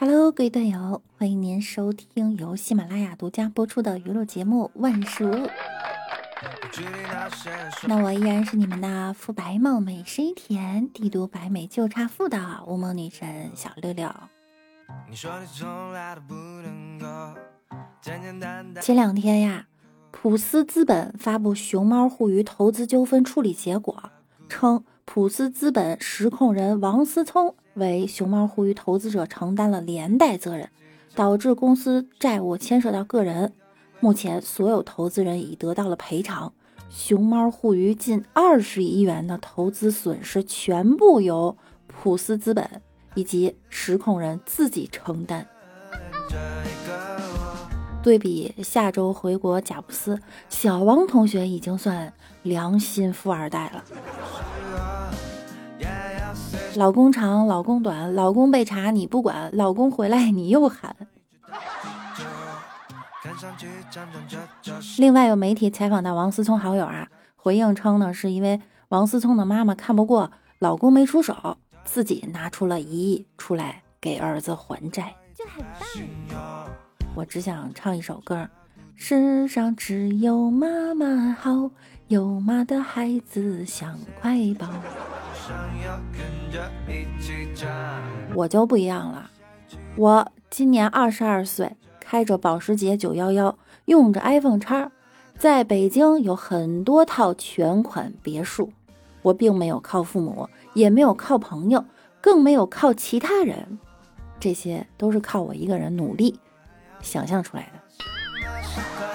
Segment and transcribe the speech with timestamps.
[0.00, 5.32] Hello，各位队友，欢迎您收听由喜马拉雅独家播出的娱乐节目《万事屋》。
[7.88, 14.08] 那我依然是你们的肤白貌美、声音甜、帝都白美就差富的乌蒙女神小六六。
[18.80, 19.66] 前两天呀，
[20.12, 24.12] 普斯资本发布熊猫互娱投资纠纷处理结果，
[24.48, 30.68] 称普斯资本实控人王思聪为熊猫互娱投资者承担了连带责任，
[31.14, 33.52] 导致公司债务牵涉到个人。
[34.00, 36.52] 目前，所有投资人已得到了赔偿，
[36.88, 42.82] 熊猫互娱近二十亿元的投资损失全部由普斯资本
[43.14, 45.46] 以及实控人自己承担。
[48.00, 52.12] 对比下周回国贾布斯，小王同学已经算
[52.42, 53.84] 良心富二代了。
[56.76, 60.94] 老公长，老公短，老公被查你不管，老公回来你又喊。
[64.98, 75.64] 另外有媒体采访到王思聪好友啊，回应称呢，是因为王思聪的妈妈看不过老公没出手，自己拿出了一亿出来给儿子还债，就很
[76.28, 76.68] 棒。
[77.14, 78.48] 我只想唱一首歌：
[78.94, 81.70] 世上只有妈妈好，
[82.08, 84.68] 有妈的孩子像块宝。
[88.34, 89.30] 我就不一样了，
[89.96, 91.76] 我今年二十二岁。
[92.00, 94.90] 开着保时捷911，用着 iPhone 叉，
[95.36, 98.72] 在北京有很多套全款别墅。
[99.20, 101.84] 我并没有靠父母，也没有靠朋友，
[102.22, 103.78] 更没有靠其他人，
[104.40, 106.40] 这些都是靠我一个人努力
[107.02, 109.07] 想象出来的。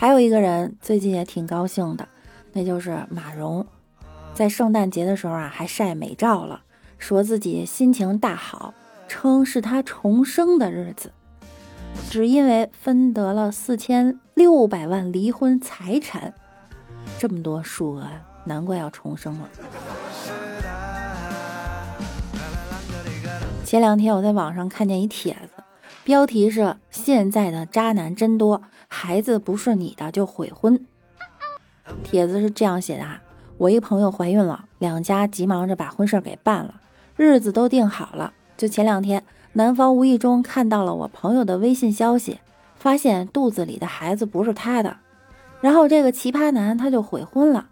[0.00, 2.06] 还有一个人最近也挺高兴的，
[2.52, 3.66] 那就是马蓉。
[4.32, 6.62] 在圣诞节的时候啊，还晒美照了，
[6.98, 8.72] 说自己心情大好，
[9.08, 11.12] 称是他重生的日子。
[12.08, 16.32] 只因为分得了四千六百万离婚财产，
[17.18, 18.06] 这么多数额，
[18.44, 19.48] 难怪要重生了。
[23.64, 25.57] 前两天我在网上看见一帖子，
[26.08, 30.86] 标题是“现在的渣男真多，孩子不是你的就悔婚”。
[32.02, 33.20] 帖子是这样写的啊。
[33.58, 36.80] 我一朋友怀孕了，两家急忙着把婚事给办了，
[37.14, 38.32] 日子都定好了。
[38.56, 42.38] 就前两天，男方无意中看到了我朋友的微信消息，
[42.74, 44.96] 发现肚子里的孩子不是他的，
[45.60, 47.68] 然后这个奇葩男他就悔婚了，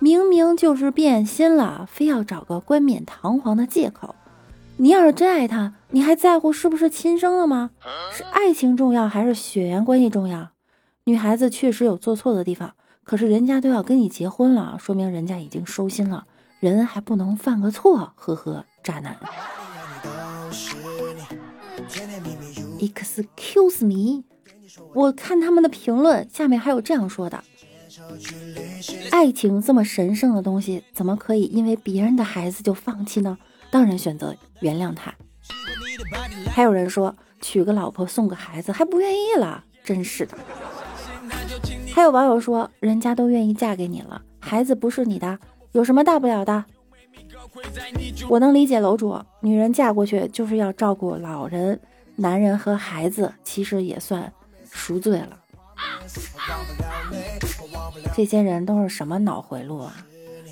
[0.00, 4.16] 明明就是变心了，非要找个冠冕堂皇的借口。
[4.78, 7.70] 你要是真爱他，你还在乎是不是亲生了吗？
[8.12, 10.50] 是爱情重要还是血缘关系重要？
[11.04, 12.74] 女孩子确实有做错的地方。
[13.02, 16.26] 可是人家都要跟你结婚了，说明人家已经收心了，
[16.58, 19.16] 人还不能犯个错，呵呵，渣男。
[22.80, 24.24] Excuse me，
[24.92, 27.42] 我看他们的评论下面还有这样说的：
[29.12, 33.38] 爱情这么神圣的东西，怎么可以因为别人的孩子就放弃呢？
[33.70, 35.14] 当然选择原谅他。
[36.50, 40.36] 还有人说娶个老婆送个孩子还不愿意了，真是的。
[41.92, 45.38] 还有网友说，人家都愿意嫁给你了，孩子不是你的，
[45.72, 46.64] 有什么大不了的？
[48.28, 51.80] 我能理解楼主，女人嫁过去就是要照顾老人、
[52.16, 54.30] 男人和孩子，其实也算
[54.70, 55.38] 赎罪了。
[58.14, 59.96] 这些人都是什么脑回路啊？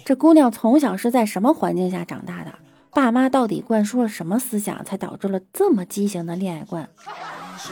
[0.04, 2.52] 这姑娘从小是在什么环境下长大的？
[2.94, 6.88] 爸妈到底灌输了什么思想，才导致了这么畸形的恋爱观？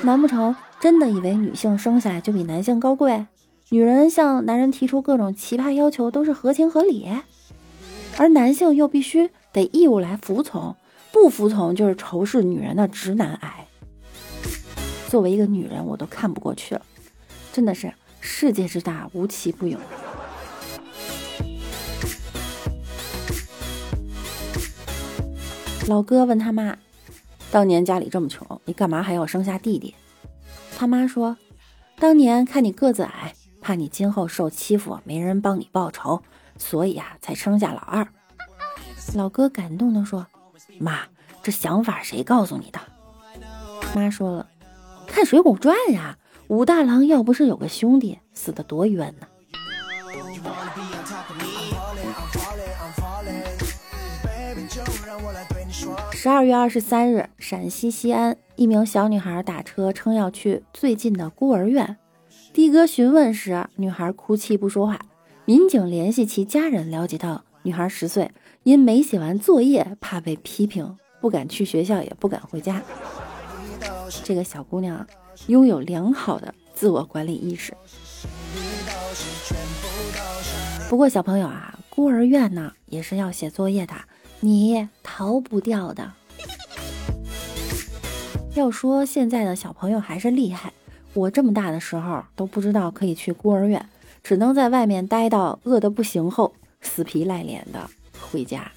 [0.03, 3.27] 难不成真的以为女性生下来就比男性高贵？
[3.71, 7.09] 女人向男人提出各种奇葩要求都是合情合理，
[8.19, 10.77] 而男性又必须得义务来服从，
[11.13, 13.67] 不服从就是仇视女人的直男癌。
[15.09, 16.83] 作为一个女人，我都看不过去了，
[17.53, 19.79] 真的是世界之大无奇不有。
[25.89, 26.77] 老哥问他妈
[27.51, 29.95] ：“当年家里这么穷，你干嘛还要生下弟弟？”
[30.77, 31.37] 他妈说
[31.99, 33.35] ：“当年看你个子矮。”
[33.65, 36.21] 怕你今后受欺负，没人帮你报仇，
[36.59, 38.09] 所以啊，才生下老二。
[39.15, 40.27] 老哥感动地说
[40.81, 41.03] ：“妈，
[41.45, 42.81] 这想法谁告诉你的？”
[43.95, 44.49] 妈说了
[45.07, 46.19] ：“看《水浒传》呀，
[46.49, 49.29] 武大郎要不是有个兄弟，死得多冤呢。”
[56.15, 61.97] 十二月二十三日，陕西西安，一名小女孩打车称要去最近的孤儿院。
[62.53, 65.01] 的哥询问时，女孩哭泣不说话。
[65.47, 68.31] 民警联系其家人，了解到女孩十岁，
[68.63, 72.81] 因没写完作业，怕被批评，不敢去学校，也不敢回家。
[74.23, 75.05] 这个小姑娘
[75.47, 77.75] 拥有良好的自我管理意识。
[80.89, 83.95] 不过小朋友啊，孤儿院呢也是要写作业的，
[84.45, 86.15] 你逃不掉的。
[88.55, 90.73] 要说现在的小朋友还是厉害，
[91.15, 93.89] 我这么大的时候都不知道可以去孤儿院，
[94.25, 97.89] 只能在外面待到饿得不行后，死皮赖脸的
[98.21, 98.73] 回家。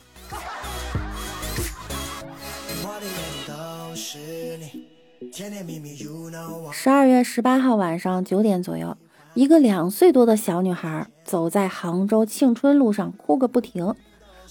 [6.72, 8.96] 十二月十八号晚上九点左右，
[9.34, 13.96] 一个两岁多的小女孩走在杭州庆春路上，哭个不停。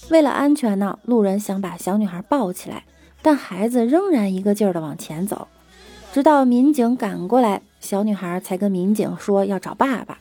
[0.09, 2.83] 为了安全呢，路人想把小女孩抱起来。
[3.21, 5.47] 但孩子仍然一个劲儿的往前走，
[6.13, 10.19] 直到民警赶过来，小女孩才跟民警说要找爸爸。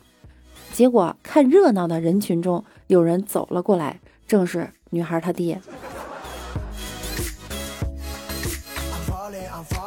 [0.73, 5.61] 结果看热闹的人群中有人走了过来，正是女孩她爹。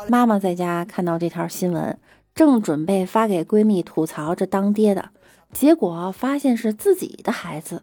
[0.08, 1.98] 妈妈在家看到这条新闻，
[2.36, 5.10] 正准备发给闺蜜吐槽这当爹的，
[5.52, 7.82] 结果发现是自己的孩子，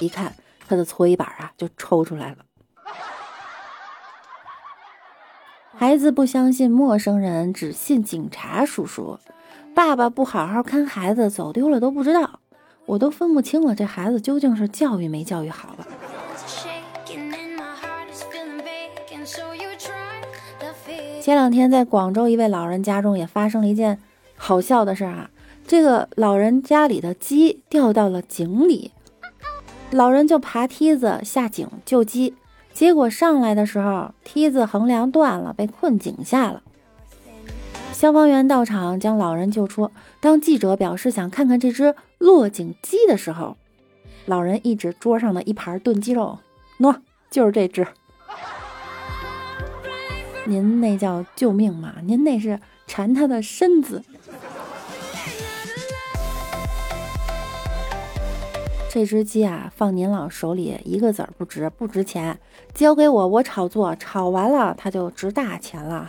[0.00, 0.34] 一看
[0.68, 2.38] 他的搓衣板啊就抽出来了。
[5.76, 9.18] 孩子不相信陌生人，只信警察叔叔。
[9.74, 12.40] 爸爸不好好看孩子，走丢了都不知道。
[12.84, 15.86] 我都分不清了，这孩子究竟是教育没教育好了。
[21.20, 24.00] 前两天在广州一位老人家中也发生了一件
[24.36, 25.30] 好笑的事啊，
[25.66, 28.92] 这个老人家里的鸡掉到了井里，
[29.90, 32.34] 老人就爬梯子下井救鸡。
[32.72, 36.62] 结果上来的时候，梯子横梁断了，被困井下了。
[37.92, 39.90] 消防员到场将老人救出。
[40.20, 43.56] 当记者表示想看看这只落井鸡的时候，
[44.26, 46.38] 老人一指桌上的一盘炖鸡肉
[46.78, 46.94] ：“喏，
[47.30, 47.86] 就是这只。
[50.44, 51.94] 您那叫救命吗？
[52.04, 54.04] 您那是缠他的身子。”
[58.90, 62.40] 这只鸡啊，放您老手里一个子儿不值，不值钱。
[62.72, 66.08] 交给我，我炒作，炒完了它就值大钱了。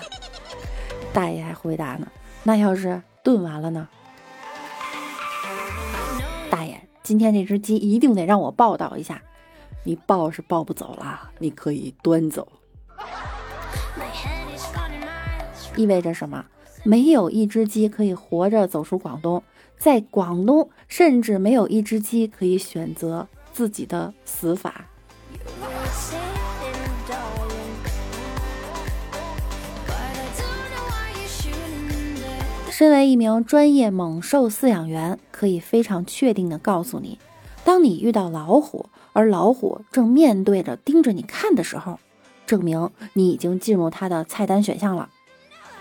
[1.12, 2.08] 大爷还回答呢，
[2.42, 3.88] 那要是炖完了呢？
[6.50, 9.22] 大爷，今天这只鸡一定得让我报道一下。
[9.84, 12.48] 你抱是抱不走了，你可以端走。
[15.76, 16.46] 意味着什么？
[16.84, 19.44] 没有一只鸡可以活着走出广东。
[19.80, 24.86] 在广东，甚至没有一只鸡可以选择自己的死法。
[32.70, 37.18] 身为一名专业猛兽饲养员，可以非常确定的告诉你：
[37.64, 42.00] 当你遇到老虎，而老虎正面对着盯着你看的时候，
[42.46, 45.10] 证明你已经进入它的菜单选项了。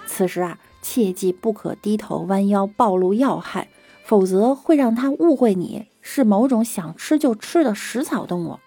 [0.07, 3.69] 此时啊，切记不可低头弯腰暴露要害。
[4.09, 8.59] 否则会让他误会你是某种想吃就吃的食草动物，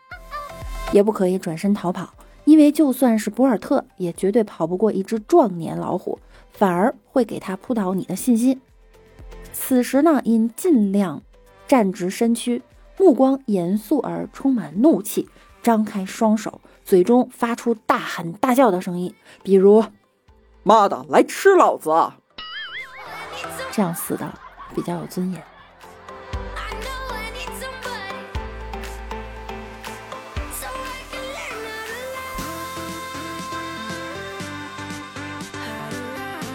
[0.94, 2.14] 也不可以转身逃跑，
[2.46, 6.20] 因为就算是博尔特，也绝对跑不过一只壮年老虎，
[6.52, 8.62] 反而会给他扑倒你的信心。
[9.52, 11.24] 此时呢，应尽量
[11.68, 12.62] 站直身躯，
[13.00, 15.27] 目光严肃而充满怒气，
[15.63, 19.12] 张开双手，嘴中发出大喊大叫的声音，
[19.42, 19.84] 比如
[20.62, 21.89] “妈的，来吃老子！”
[23.74, 24.32] 这样死的。
[24.75, 25.42] 比较有尊严。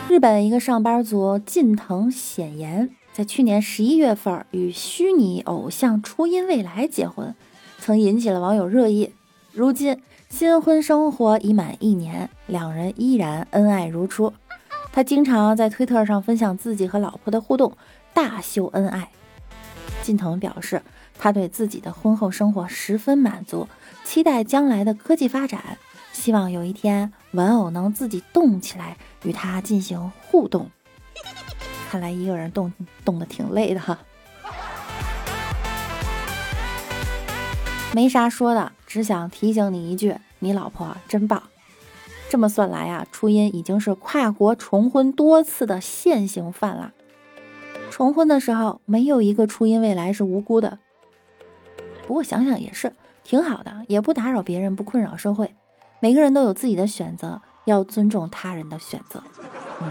[0.09, 7.35] 日本一个上班族近藤显言，在去年十一月份与虚拟偶像初音未来结婚，
[7.79, 9.13] 曾引起了网友热议。
[9.53, 14.33] 如今新婚生活已满一年，两人依然恩爱如初。
[14.91, 17.77] 他经常在推特上分享自己和老婆的互动。
[18.17, 19.11] 大秀恩爱，
[20.03, 20.81] 近藤表示，
[21.19, 23.69] 他对自己的婚后生活十分满足，
[24.05, 25.77] 期待将来的科技发展，
[26.15, 30.71] 希望有一天玩偶能自己动起来，与他进行互动。
[31.91, 32.73] 看来一个人动
[33.05, 33.99] 动的挺累的哈。
[37.93, 41.43] 没啥说的，只想提醒你一句，你老婆真棒。
[42.31, 46.95] 这么算来啊，初音已经是跨国重婚多次的现行犯了。
[47.97, 50.79] 重婚的时候没有一个初音未来是无辜的。
[52.07, 52.93] 不过想想也是
[53.25, 55.55] 挺好的也不打扰别人不困扰社会。
[55.99, 59.23] 每个人都有自己的选择要尊重他人的选择。
[59.81, 59.91] 嗯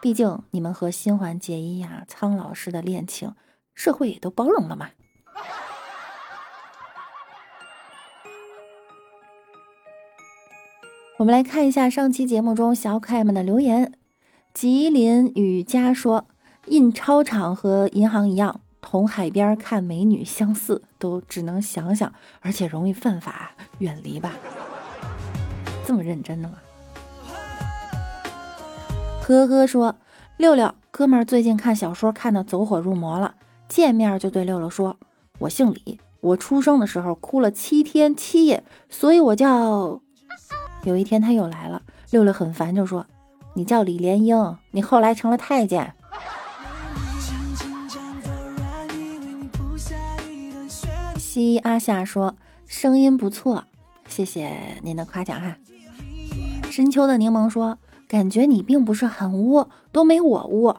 [0.00, 3.34] 毕竟你们和新环结衣呀苍老师的恋情
[3.74, 4.90] 社会也都包容了嘛。
[11.18, 13.94] 我们来看一下上期节目中小可爱们的留言。
[14.54, 16.28] 吉林雨佳说
[16.66, 24.32] 印钞厂和银行一样，同海边看美女相似，都只能想想，而且容易犯法，远离吧。”
[25.86, 26.58] 这么认真的吗？
[29.22, 29.94] 呵呵说
[30.36, 33.34] ：“六六哥们儿最近看小说看的走火入魔了，
[33.68, 34.96] 见面就对六六说
[35.38, 40.00] ：‘我姓李，我出生的时候哭了七天七夜，所以我叫……’
[40.84, 43.06] 有一天他又来了，六六很烦，就说。”
[43.54, 45.94] 你叫李莲英，你后来成了太监。
[51.36, 52.34] 西阿夏说
[52.66, 53.64] ：“声音不错，
[54.08, 55.58] 谢谢您的夸奖哈。”
[56.72, 57.76] 深秋的柠檬说
[58.08, 60.74] ：“感觉你并不是很污，都没我污。”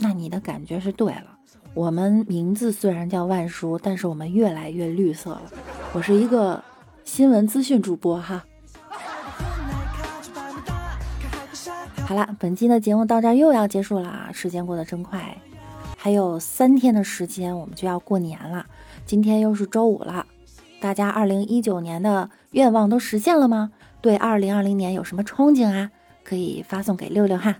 [0.00, 1.36] 那你的感觉是对了。
[1.74, 5.42] 我们名字虽然叫万叔，但是我们越来越绿色了。
[5.92, 6.64] 我是一个
[7.04, 8.42] 新闻资讯主播哈。
[12.06, 15.36] 好了，本期的节目到这儿又要结束了啊，时间过得真快，
[15.98, 18.64] 还有三天的时间我们就要过年了。
[19.08, 20.26] 今天又是周五了，
[20.82, 23.72] 大家二零一九年的愿望都实现了吗？
[24.02, 25.90] 对二零二零年有什么憧憬啊？
[26.22, 27.56] 可以发送给六六哈。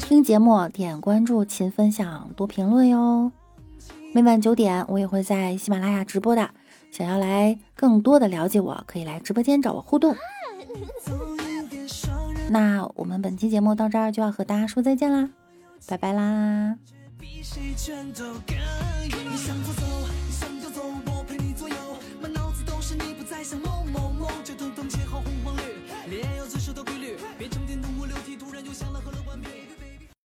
[0.00, 3.30] 听节目点关注，勤分享，多评论哟。
[4.14, 6.48] 每晚九点，我也会在喜马拉雅直播的。
[6.90, 10.16] 想要来更多的了解我，可以来直播间找我互动。
[12.50, 15.30] 那我们本期节目到这儿就要和大家说再见啦，
[15.86, 16.76] 拜拜啦！